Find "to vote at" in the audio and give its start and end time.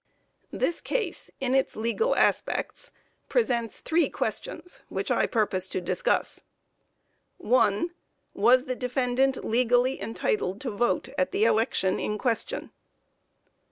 10.61-11.31